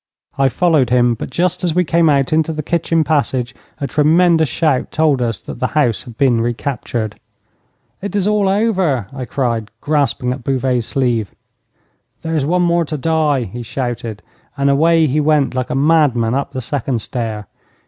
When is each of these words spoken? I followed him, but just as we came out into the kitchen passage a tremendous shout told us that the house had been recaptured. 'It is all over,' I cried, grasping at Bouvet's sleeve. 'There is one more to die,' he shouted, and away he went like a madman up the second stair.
I 0.35 0.49
followed 0.49 0.89
him, 0.89 1.13
but 1.13 1.29
just 1.29 1.63
as 1.63 1.75
we 1.75 1.83
came 1.85 2.09
out 2.09 2.33
into 2.33 2.51
the 2.51 2.63
kitchen 2.63 3.03
passage 3.03 3.53
a 3.79 3.85
tremendous 3.85 4.49
shout 4.49 4.91
told 4.91 5.21
us 5.21 5.39
that 5.41 5.59
the 5.59 5.67
house 5.77 6.01
had 6.05 6.17
been 6.17 6.41
recaptured. 6.41 7.19
'It 8.01 8.15
is 8.15 8.27
all 8.27 8.49
over,' 8.49 9.05
I 9.13 9.25
cried, 9.25 9.69
grasping 9.79 10.33
at 10.33 10.43
Bouvet's 10.43 10.87
sleeve. 10.87 11.35
'There 12.23 12.35
is 12.35 12.47
one 12.47 12.63
more 12.63 12.85
to 12.85 12.97
die,' 12.97 13.43
he 13.43 13.61
shouted, 13.61 14.23
and 14.57 14.71
away 14.71 15.05
he 15.05 15.19
went 15.19 15.53
like 15.53 15.69
a 15.69 15.75
madman 15.75 16.33
up 16.33 16.51
the 16.51 16.61
second 16.61 16.99
stair. 17.03 17.45